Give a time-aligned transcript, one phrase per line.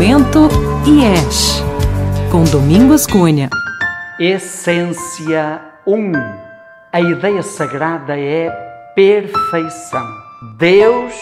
[0.00, 0.48] Santo
[0.86, 1.62] IES,
[2.32, 3.50] com Domingos Cunha.
[4.18, 6.12] Essência 1.
[6.90, 8.48] A ideia sagrada é
[8.94, 10.06] perfeição.
[10.56, 11.12] Deus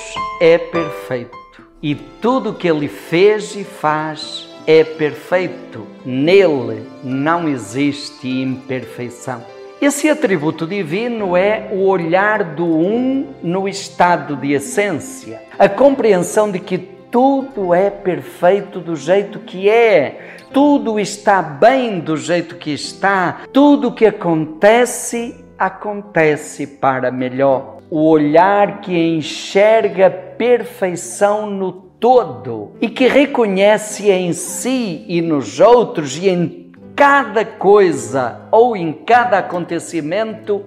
[0.40, 1.36] é perfeito
[1.82, 5.84] e tudo que ele fez e faz é perfeito.
[6.06, 9.42] Nele não existe imperfeição.
[9.82, 16.60] Esse atributo divino é o olhar do um no estado de essência, a compreensão de
[16.60, 23.42] que tudo é perfeito do jeito que é, tudo está bem do jeito que está,
[23.52, 27.78] tudo que acontece, acontece para melhor.
[27.90, 36.16] O olhar que enxerga perfeição no todo e que reconhece em si e nos outros
[36.16, 40.64] e em cada coisa ou em cada acontecimento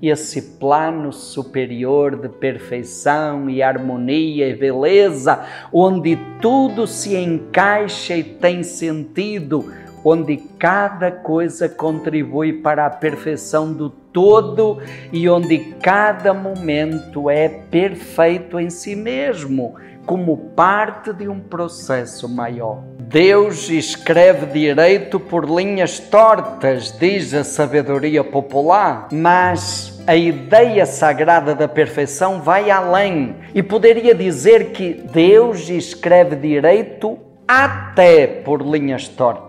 [0.00, 8.62] esse plano superior de perfeição e harmonia e beleza, onde tudo se encaixa e tem
[8.62, 9.72] sentido,
[10.08, 14.78] onde cada coisa contribui para a perfeição do todo
[15.12, 19.74] e onde cada momento é perfeito em si mesmo,
[20.06, 22.82] como parte de um processo maior.
[22.98, 31.68] Deus escreve direito por linhas tortas, diz a sabedoria popular, mas a ideia sagrada da
[31.68, 39.47] perfeição vai além e poderia dizer que Deus escreve direito até por linhas tortas.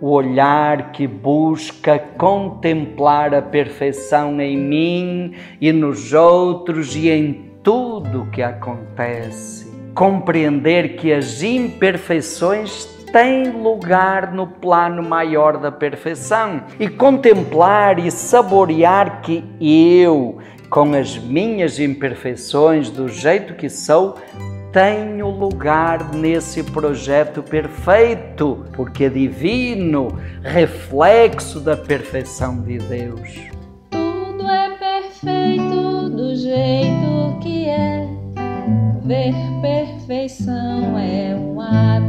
[0.00, 8.28] O olhar que busca contemplar a perfeição em mim e nos outros e em tudo
[8.30, 9.66] que acontece.
[9.94, 19.20] Compreender que as imperfeições tem lugar no plano maior da perfeição e contemplar e saborear
[19.22, 20.38] que eu,
[20.68, 24.16] com as minhas imperfeições, do jeito que sou,
[24.72, 33.30] tenho lugar nesse projeto perfeito, porque é divino, reflexo da perfeição de Deus.
[33.90, 38.06] Tudo é perfeito do jeito que é.
[39.04, 42.07] Ver perfeição é um ato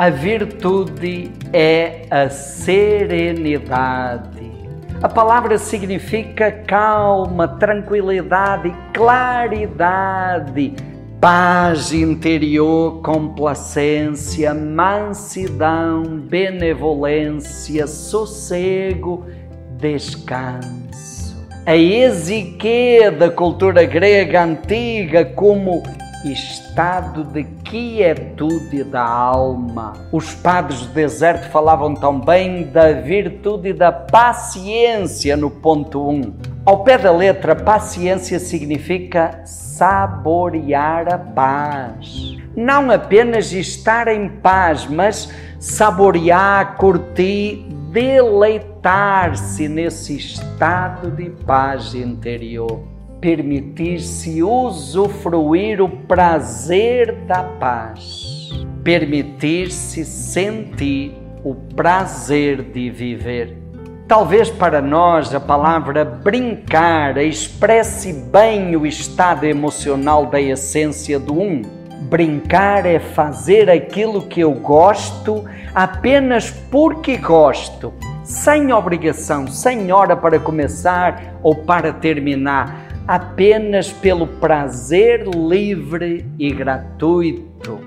[0.00, 3.68] A virtude é a serenidade.
[5.02, 10.72] A palavra significa calma, tranquilidade, claridade,
[11.20, 19.26] paz interior, complacência, mansidão, benevolência, sossego,
[19.80, 21.44] descanso.
[21.66, 25.82] A exique da cultura grega antiga como
[26.24, 29.92] estado de quietude da alma.
[30.12, 36.10] Os padres do deserto falavam também da virtude da paciência no ponto 1.
[36.10, 36.34] Um.
[36.64, 42.36] Ao pé da letra, paciência significa saborear a paz.
[42.56, 54.42] Não apenas estar em paz, mas saborear, curtir, deleitar-se nesse estado de paz interior permitir-se
[54.42, 58.50] usufruir o prazer da paz,
[58.84, 61.14] permitir-se sentir
[61.44, 63.56] o prazer de viver.
[64.06, 71.62] Talvez para nós a palavra brincar expresse bem o estado emocional da essência do um.
[72.08, 77.92] Brincar é fazer aquilo que eu gosto apenas porque gosto,
[78.24, 87.80] sem obrigação, sem hora para começar ou para terminar apenas pelo prazer livre e gratuito.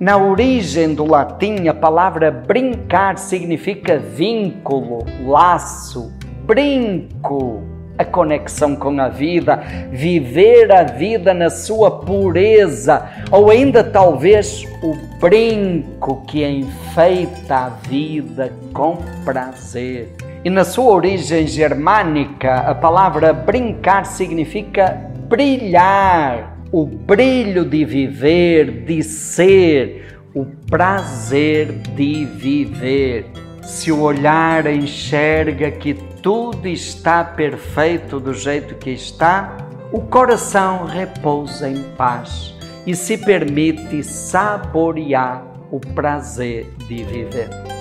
[0.00, 6.10] Na origem do latim, a palavra brincar significa vínculo, laço,
[6.46, 7.62] brinco,
[7.98, 9.56] a conexão com a vida,
[9.90, 18.50] viver a vida na sua pureza, ou ainda talvez o brinco que enfeita a vida
[18.72, 20.31] com prazer.
[20.44, 29.02] E na sua origem germânica, a palavra brincar significa brilhar, o brilho de viver, de
[29.04, 33.26] ser, o prazer de viver.
[33.62, 39.56] Se o olhar enxerga que tudo está perfeito do jeito que está,
[39.92, 42.52] o coração repousa em paz
[42.84, 47.71] e se permite saborear o prazer de viver.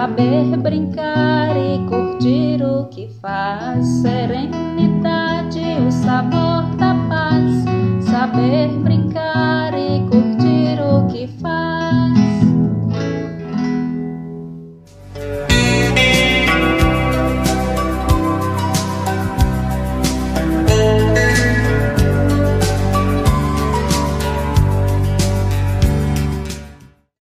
[0.00, 8.08] Saber brincar e curtir o que faz, serenidade, o sabor da paz.
[8.08, 8.89] Saber brincar